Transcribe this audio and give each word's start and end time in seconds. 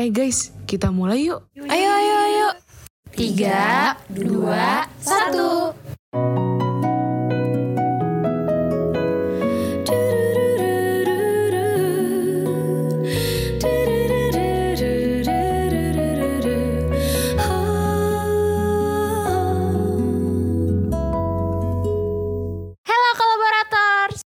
Eh 0.00 0.08
guys, 0.08 0.48
kita 0.64 0.88
mulai 0.88 1.28
yuk. 1.28 1.44
Ayo, 1.60 1.88
ayo, 1.92 2.14
ayo. 2.24 2.48
Tiga, 3.12 4.00
dua, 4.08 4.88
satu. 4.96 5.76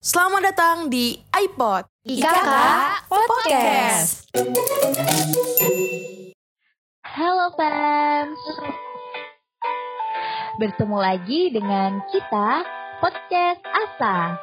Selamat 0.03 0.41
datang 0.51 0.91
di 0.91 1.15
iPod. 1.31 1.87
IKK 2.03 2.49
Podcast. 3.07 4.20
Halo 4.31 4.47
fans 7.59 8.39
Bertemu 10.55 10.97
lagi 11.03 11.51
dengan 11.51 11.99
kita 12.07 12.63
Podcast 13.03 13.59
Asa. 13.59 14.39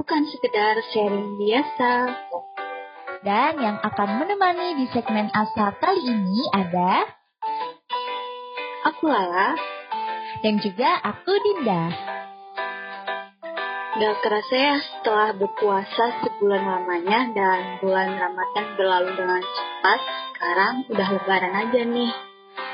Bukan 0.00 0.24
sekedar 0.24 0.80
sharing 0.96 1.36
biasa. 1.36 2.16
Dan 3.28 3.60
yang 3.60 3.76
akan 3.84 4.16
menemani 4.16 4.80
di 4.80 4.88
segmen 4.96 5.28
Asa 5.28 5.76
kali 5.76 6.00
ini 6.08 6.48
ada 6.56 7.04
Aku 8.88 9.04
Lala, 9.04 9.52
Dan 10.40 10.64
juga 10.64 10.96
aku 11.04 11.28
Dinda 11.44 11.92
gak 13.94 14.26
kerasa 14.26 14.54
ya 14.58 14.76
setelah 14.82 15.30
berpuasa 15.38 16.04
sebulan 16.26 16.62
lamanya 16.66 17.30
dan 17.30 17.78
bulan 17.78 18.10
Ramadan 18.18 18.66
berlalu 18.74 19.10
dengan 19.14 19.38
cepat, 19.38 20.00
sekarang 20.34 20.74
udah 20.90 21.08
lebaran 21.14 21.54
aja 21.54 21.80
nih. 21.86 22.12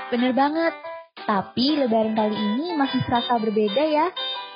Bener 0.08 0.32
banget 0.32 0.74
Tapi 1.20 1.76
lebaran 1.76 2.16
kali 2.16 2.32
ini 2.32 2.72
masih 2.74 3.04
terasa 3.04 3.36
berbeda 3.36 3.84
ya. 3.84 4.08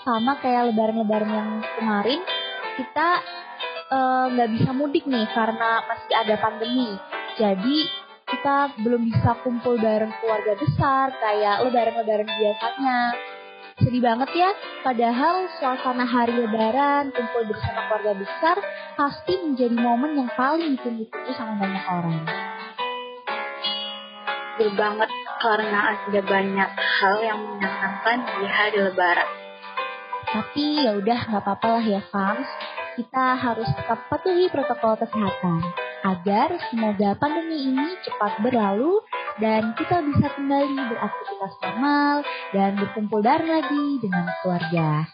Sama 0.02 0.40
kayak 0.40 0.72
lebaran-lebaran 0.72 1.30
yang 1.30 1.50
kemarin 1.76 2.20
Kita 2.80 3.08
eh, 3.92 4.24
nggak 4.32 4.50
bisa 4.56 4.70
mudik 4.72 5.04
nih 5.04 5.28
karena 5.36 5.84
masih 5.84 6.14
ada 6.16 6.34
pandemi. 6.40 6.96
Jadi 7.36 7.76
kita 8.24 8.72
belum 8.80 9.12
bisa 9.12 9.36
kumpul 9.44 9.76
bareng 9.76 10.16
keluarga 10.18 10.56
besar 10.56 11.12
kayak 11.20 11.68
lebaran-lebaran 11.68 12.26
biasanya 12.26 12.98
Sedih 13.74 13.98
banget 13.98 14.30
ya, 14.38 14.54
padahal 14.86 15.50
suasana 15.58 16.06
hari 16.06 16.30
lebaran 16.30 17.10
kumpul 17.10 17.42
bersama 17.50 17.90
keluarga 17.90 18.14
besar 18.22 18.56
pasti 18.94 19.34
menjadi 19.42 19.74
momen 19.74 20.14
yang 20.14 20.30
paling 20.38 20.78
ditunggu-tunggu 20.78 21.32
sama 21.34 21.58
banyak 21.58 21.84
orang. 21.90 22.22
Betul 24.54 24.70
banget 24.78 25.10
karena 25.42 25.80
ada 25.90 26.20
banyak 26.22 26.70
hal 26.70 27.16
yang 27.26 27.38
menyenangkan 27.42 28.18
di 28.38 28.46
hari 28.46 28.78
lebaran. 28.78 29.28
Tapi 30.30 30.64
ya 30.86 30.90
udah 30.94 31.18
nggak 31.34 31.42
apa-apa 31.42 31.66
lah 31.74 31.84
ya 31.98 32.02
fans. 32.14 32.46
Kita 32.94 33.34
harus 33.34 33.66
tetap 33.74 34.06
patuhi 34.06 34.46
protokol 34.54 34.94
kesehatan 35.02 35.66
agar 36.06 36.54
semoga 36.70 37.18
pandemi 37.18 37.74
ini 37.74 37.98
cepat 38.06 38.38
berlalu 38.38 39.02
dan 39.42 39.74
kita 39.74 39.98
bisa 40.06 40.26
kembali 40.38 40.78
beraktivitas 40.78 41.52
normal 41.58 42.16
dan 42.54 42.70
berkumpul 42.78 43.18
bareng 43.18 43.50
lagi 43.50 43.86
dengan 43.98 44.30
keluarga. 44.42 45.10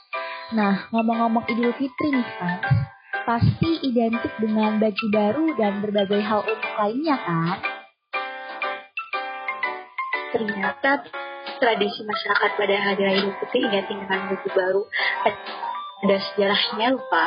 Nah, 0.52 0.90
ngomong-ngomong 0.92 1.46
Idul 1.48 1.72
Fitri 1.78 2.10
nih 2.12 2.28
fans, 2.36 2.68
pasti 3.24 3.70
identik 3.86 4.34
dengan 4.42 4.76
baju 4.76 5.06
baru 5.14 5.46
dan 5.56 5.80
berbagai 5.80 6.20
hal 6.20 6.44
unik 6.44 6.72
lainnya 6.76 7.16
kan? 7.22 7.56
Ternyata 10.30 10.90
tradisi 11.62 12.00
masyarakat 12.04 12.50
pada 12.60 12.74
hari 12.76 13.00
raya 13.00 13.18
Idul 13.24 13.36
Fitri 13.40 13.60
identik 13.72 13.96
dengan 14.04 14.20
baju 14.28 14.48
baru. 14.52 14.82
Ada 16.00 16.16
sejarahnya 16.32 16.86
lupa. 16.96 17.24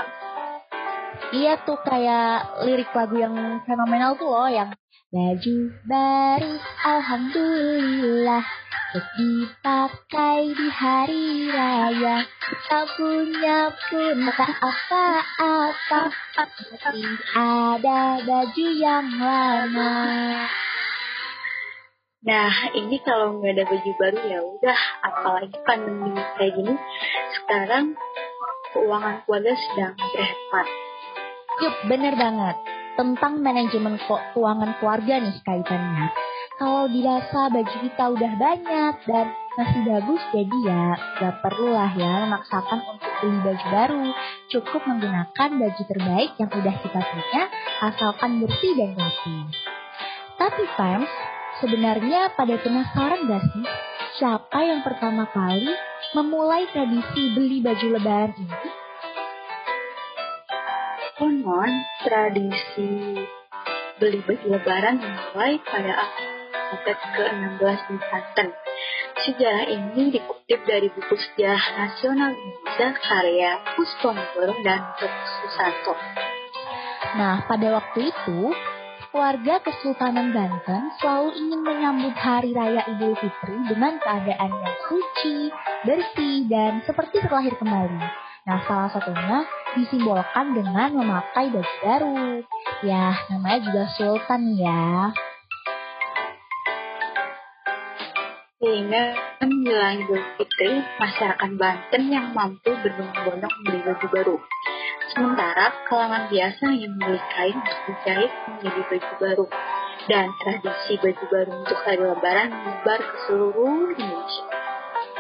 Iya 1.34 1.57
tuh 1.66 1.78
kayak 1.81 2.62
lirik 2.69 2.94
lagu 2.94 3.17
yang 3.17 3.34
fenomenal 3.66 4.13
tuh 4.17 4.29
loh 4.29 4.50
yang 4.50 4.69
baju 5.13 5.69
baru 5.85 6.57
alhamdulillah 6.81 8.41
untuk 8.97 9.06
dipakai 9.13 10.57
di 10.57 10.68
hari 10.74 11.53
raya 11.53 12.25
tak 12.66 12.90
punya 12.97 13.69
pun 13.78 14.25
tak 14.34 14.57
apa-apa 14.57 16.09
tapi 16.34 17.06
ada 17.38 18.25
baju 18.25 18.68
yang 18.73 19.07
lama 19.22 19.94
Nah, 22.23 22.72
ini 22.72 23.03
kalau 23.03 23.35
nggak 23.38 23.52
ada 23.52 23.63
baju 23.68 23.91
baru 24.00 24.19
ya 24.31 24.40
udah, 24.40 24.79
apalagi 25.03 25.59
pandemi 25.68 26.16
kayak 26.40 26.56
gini. 26.56 26.72
Sekarang 27.35 28.00
keuangan 28.72 29.28
keluarga 29.28 29.52
sedang 29.59 29.91
berhemat. 30.00 30.68
Yup, 31.59 31.75
bener 31.91 32.16
banget. 32.16 32.72
Tentang 32.93 33.41
manajemen 33.41 33.97
keuangan 34.05 34.77
keluarga 34.77 35.17
nih 35.17 35.37
kaitannya. 35.41 36.07
Kalau 36.61 36.85
dirasa 36.85 37.49
baju 37.49 37.75
kita 37.81 38.03
udah 38.13 38.33
banyak 38.37 38.95
dan 39.09 39.25
masih 39.57 39.81
bagus, 39.89 40.21
jadi 40.29 40.57
ya 40.65 40.85
gak 41.17 41.35
perlu 41.41 41.73
lah 41.73 41.89
ya 41.97 42.29
memaksakan 42.29 42.79
untuk 42.85 43.11
beli 43.21 43.37
baju 43.41 43.65
baru. 43.73 44.05
Cukup 44.53 44.81
menggunakan 44.85 45.49
baju 45.57 45.81
terbaik 45.89 46.31
yang 46.37 46.51
udah 46.53 46.75
kita 46.85 46.99
punya, 47.01 47.43
asalkan 47.81 48.31
bersih 48.45 48.73
dan 48.77 48.91
rapi. 48.93 49.37
Tapi 50.37 50.63
fans, 50.77 51.09
sebenarnya 51.61 52.29
pada 52.37 52.55
penasaran 52.61 53.25
gak 53.25 53.43
sih 53.57 53.65
siapa 54.21 54.61
yang 54.61 54.85
pertama 54.85 55.25
kali 55.33 55.73
memulai 56.13 56.69
tradisi 56.69 57.33
beli 57.33 57.65
baju 57.65 57.87
lebaran 57.97 58.33
ini? 58.37 58.69
Konon, 61.43 61.75
tradisi 62.07 63.19
beli 63.99 64.23
baju 64.23 64.47
lebaran 64.47 64.95
dimulai 64.95 65.59
pada 65.59 66.07
abad 66.71 66.97
ke-16 67.19 67.79
di 67.91 67.95
Banten. 67.99 68.47
Sejarah 69.27 69.67
ini 69.67 70.15
dikutip 70.15 70.63
dari 70.63 70.87
buku 70.87 71.11
sejarah 71.19 71.83
nasional 71.83 72.31
Indonesia 72.31 72.95
karya 72.95 73.59
Pusponegoro 73.75 74.55
dan 74.63 74.87
Dr. 74.95 75.11
Susanto. 75.43 75.93
Nah, 77.19 77.43
pada 77.43 77.67
waktu 77.75 78.07
itu, 78.07 78.39
keluarga 79.11 79.59
Kesultanan 79.67 80.31
Banten 80.31 80.95
selalu 81.03 81.43
ingin 81.43 81.59
menyambut 81.59 82.15
Hari 82.23 82.55
Raya 82.55 82.87
Idul 82.87 83.19
Fitri 83.19 83.59
dengan 83.67 83.99
keadaan 83.99 84.47
yang 84.47 84.77
suci, 84.87 85.51
bersih, 85.83 86.47
dan 86.47 86.79
seperti 86.87 87.19
terlahir 87.19 87.51
kembali. 87.59 87.99
Nah, 88.47 88.59
salah 88.63 88.95
satunya 88.95 89.43
disimbolkan 89.73 90.53
dengan 90.53 90.89
memakai 90.94 91.50
baju 91.50 91.75
baru. 91.81 92.45
Ya, 92.85 93.17
namanya 93.34 93.59
juga 93.66 93.84
Sultan 93.97 94.53
ya. 94.57 95.09
Sehingga 98.63 99.03
menjelang 99.44 100.07
Idul 100.07 100.23
Fitri, 100.39 100.79
masyarakat 100.95 101.51
Banten 101.59 102.03
yang 102.07 102.31
mampu 102.31 102.72
berbondong-bondong 102.72 103.53
membeli 103.59 103.79
baju 103.84 104.07
baru. 104.07 104.35
Sementara 105.11 105.67
kalangan 105.91 106.31
biasa 106.31 106.66
yang 106.72 106.95
membeli 106.95 107.19
kain 107.35 107.59
untuk 107.59 107.79
dijahit 107.91 108.31
menjadi 108.47 108.81
baju 108.88 109.11
baru. 109.19 109.45
Dan 110.03 110.28
tradisi 110.40 110.94
baju 111.00 111.23
baru 111.28 111.51
untuk 111.63 111.79
hari 111.84 112.03
lebaran 112.03 112.50
menyebar 112.51 113.00
ke 113.03 113.16
seluruh 113.28 113.91
Indonesia. 113.95 114.62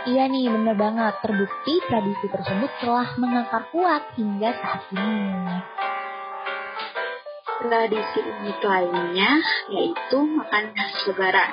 Iya 0.03 0.27
nih, 0.27 0.51
bener 0.51 0.75
banget. 0.75 1.15
Terbukti 1.23 1.79
tradisi 1.87 2.27
tersebut 2.27 2.71
telah 2.83 3.07
mengakar 3.15 3.63
kuat 3.71 4.03
hingga 4.19 4.51
saat 4.51 4.83
ini. 4.91 5.63
Tradisi 7.63 8.19
unik 8.19 8.59
lainnya 8.59 9.31
yaitu 9.71 10.17
makan 10.19 10.75
khas 10.75 11.07
lebaran. 11.07 11.51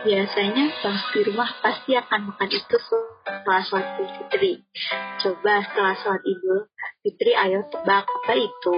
Biasanya 0.00 0.64
bang 0.80 0.98
di 1.12 1.20
rumah 1.28 1.50
pasti 1.60 1.92
akan 1.92 2.32
makan 2.32 2.48
itu 2.48 2.76
setelah 2.80 3.62
sholat 3.68 3.84
Idul 4.00 4.08
Fitri. 4.16 4.52
Coba 5.20 5.60
setelah 5.60 5.94
sholat 6.00 6.22
Idul 6.24 6.72
Fitri, 7.04 7.36
ayo 7.36 7.68
tebak 7.68 8.08
apa 8.08 8.32
itu? 8.32 8.76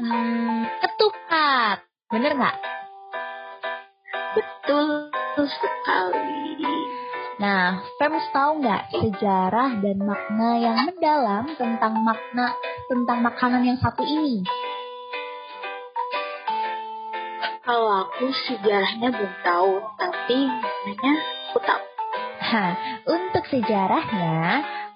Hmm, 0.00 0.64
ketupat. 0.80 1.84
Bener 2.08 2.32
nggak? 2.40 2.56
Betul 4.32 5.12
sekali. 5.44 6.40
Nah, 7.40 7.80
Fems 7.96 8.28
tahu 8.36 8.60
nggak 8.60 8.92
sejarah 9.00 9.80
dan 9.80 9.96
makna 10.04 10.60
yang 10.60 10.76
mendalam 10.84 11.48
tentang 11.56 11.96
makna 12.04 12.52
tentang 12.84 13.24
makanan 13.24 13.64
yang 13.64 13.80
satu 13.80 14.04
ini? 14.04 14.44
Kalau 17.64 18.04
aku 18.04 18.28
sejarahnya 18.44 19.08
belum 19.08 19.34
tahu, 19.40 19.72
tapi 19.96 20.38
maknanya 20.52 21.14
aku 21.48 21.58
tahu. 21.64 21.82
Nah, 22.50 22.72
untuk 23.08 23.44
sejarahnya, 23.48 24.40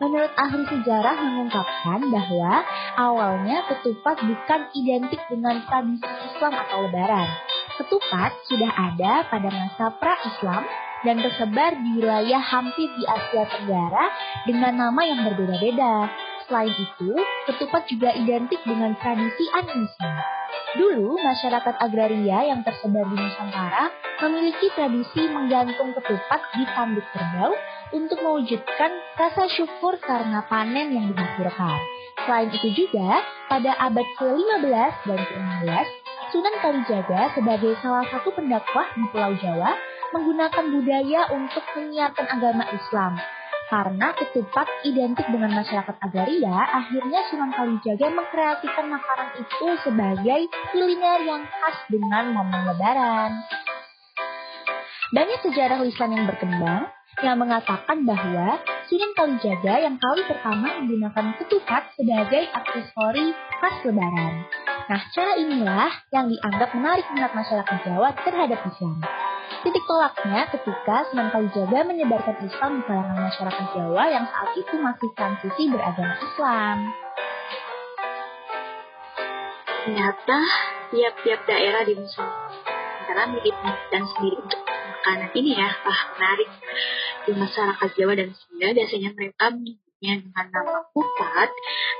menurut 0.05 0.33
ahli 0.37 0.69
sejarah 0.69 1.17
mengungkapkan 1.17 2.13
bahwa 2.13 2.61
awalnya 3.01 3.65
ketupat 3.73 4.21
bukan 4.21 4.69
identik 4.77 5.23
dengan 5.33 5.65
tradisi 5.65 6.13
Islam 6.29 6.61
atau 6.61 6.85
lebaran. 6.85 7.29
Ketupat 7.81 8.37
sudah 8.53 8.69
ada 8.69 9.33
pada 9.33 9.49
masa 9.49 9.97
pra-Islam 9.97 10.84
dan 11.05 11.21
tersebar 11.21 11.77
di 11.77 12.01
wilayah 12.01 12.41
hampir 12.41 12.89
di 12.97 13.05
Asia 13.05 13.45
Tenggara 13.45 14.05
dengan 14.49 14.73
nama 14.75 15.01
yang 15.05 15.21
berbeda-beda. 15.29 16.09
Selain 16.49 16.73
itu, 16.73 17.13
ketupat 17.49 17.89
juga 17.89 18.13
identik 18.13 18.61
dengan 18.65 18.97
tradisi 19.01 19.45
animisme. 19.53 20.13
Dulu, 20.75 21.17
masyarakat 21.23 21.75
agraria 21.81 22.51
yang 22.51 22.61
tersebar 22.67 23.07
di 23.09 23.17
Nusantara 23.17 23.89
memiliki 24.27 24.67
tradisi 24.75 25.23
menggantung 25.31 25.95
ketupat 25.95 26.41
di 26.57 26.65
tanduk 26.73 27.07
kerbau 27.15 27.53
untuk 27.95 28.19
mewujudkan 28.21 28.91
rasa 29.15 29.47
syukur 29.55 29.97
karena 30.03 30.43
panen 30.51 30.93
yang 30.93 31.07
dihasilkan. 31.15 31.79
Selain 32.27 32.49
itu 32.51 32.69
juga, 32.75 33.23
pada 33.47 33.77
abad 33.79 34.07
ke-15 34.19 34.93
dan 35.07 35.21
ke-16, 35.21 35.87
Sunan 36.35 36.57
Kalijaga 36.59 37.31
sebagai 37.39 37.79
salah 37.79 38.03
satu 38.11 38.35
pendakwah 38.35 38.91
di 38.99 39.07
Pulau 39.15 39.39
Jawa 39.39 39.71
menggunakan 40.15 40.65
budaya 40.71 41.21
untuk 41.35 41.67
menyiarkan 41.75 42.27
agama 42.31 42.65
Islam. 42.71 43.19
Karena 43.65 44.15
ketupat 44.15 44.71
identik 44.87 45.27
dengan 45.27 45.51
masyarakat 45.51 45.97
agraria, 45.99 46.59
akhirnya 46.71 47.27
Sunan 47.27 47.51
Kalijaga 47.51 48.07
mengkreasikan 48.13 48.87
makanan 48.87 49.31
itu 49.41 49.69
sebagai 49.83 50.41
kuliner 50.71 51.21
yang 51.27 51.43
khas 51.43 51.79
dengan 51.91 52.31
momen 52.31 52.71
lebaran. 52.71 53.43
Banyak 55.11 55.41
sejarah 55.43 55.81
lisan 55.83 56.15
yang 56.15 56.29
berkembang 56.29 56.93
yang 57.25 57.41
mengatakan 57.41 58.05
bahwa 58.07 58.61
Sunan 58.87 59.13
Kalijaga 59.17 59.75
yang 59.81 59.97
kali 59.97 60.23
pertama 60.29 60.85
menggunakan 60.85 61.35
ketupat 61.41 61.97
sebagai 61.97 62.45
aksesori 62.53 63.27
khas 63.33 63.77
lebaran. 63.89 64.45
Nah, 64.85 65.01
cara 65.17 65.33
inilah 65.41 65.91
yang 66.13 66.29
dianggap 66.29 66.71
menarik 66.77 67.07
minat 67.17 67.33
masyarakat 67.33 67.77
Jawa 67.89 68.13
terhadap 68.23 68.61
Islam. 68.69 69.01
Titik 69.65 69.85
tolaknya 69.89 70.45
ketika 70.53 71.09
Sunan 71.09 71.33
Kalijaga 71.33 71.81
menyebarkan 71.89 72.37
Islam 72.45 72.81
di 72.81 72.83
kalangan 72.85 73.19
masyarakat 73.29 73.67
Jawa 73.73 74.05
yang 74.13 74.27
saat 74.29 74.51
itu 74.61 74.75
masih 74.77 75.09
transisi 75.17 75.63
beragama 75.73 76.15
Islam. 76.21 76.77
Ternyata 79.85 80.39
tiap-tiap 80.93 81.41
daerah 81.49 81.83
di 81.85 81.93
Nusantara 81.97 83.25
mirip 83.33 83.57
dan 83.93 84.05
sendiri 84.05 84.37
untuk 84.41 84.61
makanan 84.65 85.31
ini 85.37 85.53
ya. 85.61 85.69
Wah, 85.85 86.01
menarik. 86.17 86.51
Di 87.25 87.33
masyarakat 87.33 87.89
Jawa 87.97 88.13
dan 88.17 88.31
Sunda 88.33 88.69
biasanya 88.73 89.11
mereka 89.17 89.45
menyebutnya 89.53 90.13
dengan 90.25 90.47
nama 90.53 90.81
kupat, 90.93 91.51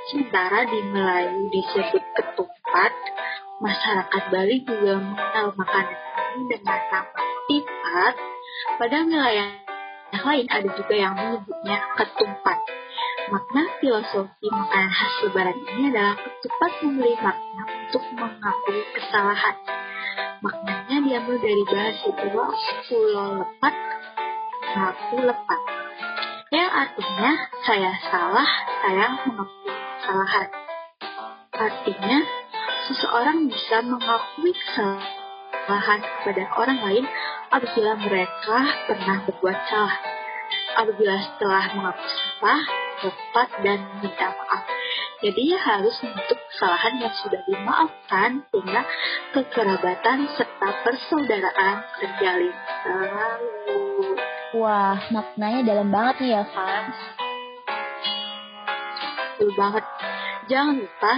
sementara 0.09 0.59
di 0.69 0.79
Melayu 0.85 1.49
disebut 1.49 2.03
ketupat. 2.13 2.93
Masyarakat 3.55 4.23
Bali 4.35 4.67
juga 4.67 4.99
mengenal 4.99 5.55
makanan 5.55 5.99
ini 6.35 6.43
dengan 6.51 6.79
nama 6.91 7.21
tipat. 7.47 8.13
Pada 8.75 8.97
wilayah 9.07 9.49
yang 10.11 10.23
lain 10.27 10.47
ada 10.51 10.69
juga 10.75 10.95
yang 10.95 11.15
menyebutnya 11.15 11.77
ketumpat. 11.95 12.59
Makna 13.31 13.63
filosofi 13.79 14.47
makanan 14.51 14.91
khas 14.91 15.13
lebaran 15.23 15.57
ini 15.71 15.87
adalah 15.87 16.19
ketupat 16.19 16.71
memberi 16.83 17.15
makna 17.23 17.63
untuk 17.63 18.03
mengakui 18.11 18.81
kesalahan. 18.91 19.55
Maknanya 20.43 20.97
diambil 20.99 21.37
dari 21.39 21.63
bahasa 21.63 22.07
Jawa 22.11 22.45
pulau 22.91 23.29
lepat, 23.39 23.75
ngaku 24.75 25.17
lepat. 25.31 25.61
Yang 26.51 26.71
artinya 26.75 27.31
saya 27.63 27.91
salah, 28.11 28.49
saya 28.83 29.05
mengakui 29.23 29.71
kesalahan. 29.71 30.47
Artinya 31.55 32.17
seseorang 32.89 33.49
bisa 33.49 33.81
mengakui 33.81 34.53
kesalahan 34.53 35.99
kepada 36.01 36.43
orang 36.57 36.79
lain 36.85 37.05
apabila 37.49 37.97
mereka 37.97 38.57
pernah 38.85 39.17
berbuat 39.25 39.59
salah. 39.69 39.97
Apabila 40.75 41.15
setelah 41.23 41.63
mengaku 41.73 42.05
salah, 42.05 42.61
tepat 43.01 43.49
dan 43.63 43.79
minta 44.03 44.27
maaf. 44.29 44.63
Jadi 45.23 45.45
harus 45.57 45.95
untuk 46.05 46.37
kesalahan 46.51 47.01
yang 47.01 47.15
sudah 47.23 47.41
dimaafkan 47.47 48.45
sehingga 48.51 48.81
kekerabatan 49.33 50.29
serta 50.37 50.69
persaudaraan 50.85 51.75
terjalin 51.97 52.55
selalu. 52.83 53.79
Wah, 54.59 54.99
maknanya 55.09 55.61
dalam 55.65 55.89
banget 55.89 56.15
nih 56.21 56.31
ya, 56.37 56.43
fans. 56.53 56.99
Betul 59.35 59.51
banget. 59.57 59.85
Jangan 60.45 60.75
lupa 60.77 61.13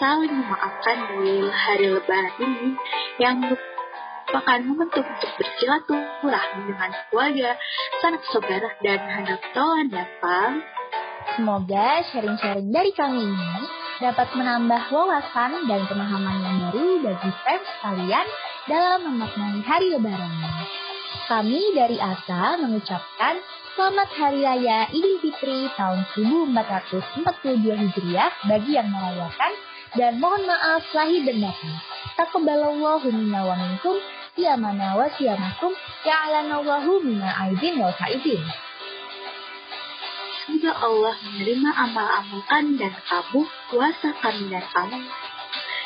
saling 0.00 0.32
memaafkan 0.32 0.98
di 1.20 1.44
hari 1.52 1.92
lebaran 1.92 2.34
ini 2.40 2.72
yang 3.20 3.36
merupakan 3.44 4.58
momentum 4.64 5.04
untuk 5.04 5.30
bersilaturahmi 5.36 6.72
dengan 6.72 6.90
keluarga, 7.12 7.50
sanak 8.00 8.24
saudara, 8.32 8.72
dan 8.80 8.96
anak 9.04 9.44
kawan 9.52 9.92
ya, 9.92 10.08
Pak. 10.24 10.50
Semoga 11.36 12.00
sharing-sharing 12.08 12.72
dari 12.72 12.96
kami 12.96 13.28
ini 13.28 13.60
dapat 14.00 14.32
menambah 14.32 14.88
wawasan 14.88 15.68
dan 15.68 15.84
pemahaman 15.84 16.36
yang 16.48 16.56
baru 16.64 16.88
bagi 17.04 17.30
fans 17.44 17.68
kalian 17.84 18.26
dalam 18.72 19.04
memaknai 19.04 19.60
hari 19.68 19.92
lebaran. 19.92 20.32
Kami 21.28 21.76
dari 21.76 22.00
ASA 22.00 22.56
mengucapkan 22.56 23.36
Selamat 23.76 24.10
Hari 24.16 24.42
Raya 24.42 24.90
Idul 24.90 25.22
Fitri 25.22 25.68
tahun 25.78 26.02
1442 26.16 27.22
Hijriah 27.70 28.32
bagi 28.50 28.74
yang 28.74 28.90
merayakan 28.90 29.52
dan 29.98 30.22
mohon 30.22 30.46
maaf 30.46 30.86
lahir 30.94 31.26
dan 31.26 31.42
batin. 31.42 31.74
Taqabbalallahu 32.14 33.10
minna 33.10 33.42
wa 33.42 33.54
minkum 33.58 33.96
siyamana 34.38 34.94
wa 34.94 35.10
siyamakum 35.18 35.72
ya'lanallahu 36.06 37.02
minna 37.02 37.30
aidin 37.46 37.80
wa 37.80 37.90
sa'idin. 37.90 38.42
Semoga 40.46 40.72
Allah 40.82 41.14
menerima 41.14 41.70
amal-amal 41.74 42.42
kami 42.46 42.78
dan 42.78 42.94
kamu, 43.06 43.40
puasa 43.70 44.08
kami 44.18 44.50
dan 44.50 44.64
kamu. 44.70 44.98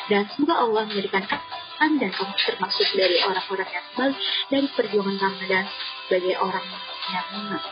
Dan 0.05 0.21
semoga 0.33 0.53
Allah 0.61 0.85
menjadikan 0.85 1.25
kami 1.25 1.95
dan 2.01 2.11
kamu 2.13 2.33
termasuk 2.39 2.87
dari 2.97 3.19
orang-orang 3.25 3.69
yang 3.69 3.87
baik 3.93 4.17
dari 4.49 4.67
perjuangan 4.73 5.17
Ramadan 5.21 5.65
sebagai 6.05 6.35
orang 6.39 6.65
yang 7.13 7.27
menang. 7.33 7.65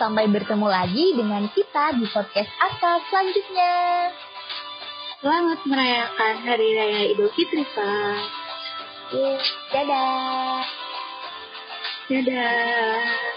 Sampai 0.00 0.24
bertemu 0.32 0.66
lagi 0.72 1.06
dengan 1.12 1.44
kita 1.52 1.92
di 2.00 2.08
podcast 2.08 2.48
Asa 2.56 3.04
selanjutnya. 3.12 3.76
Selamat 5.20 5.60
merayakan 5.68 6.48
Hari 6.48 6.68
Raya 6.80 7.12
Idul 7.12 7.28
Fitri, 7.36 7.60
Pak. 7.76 8.24
Yeay, 9.12 9.36
dadah. 9.68 10.64
Dadah. 12.08 13.29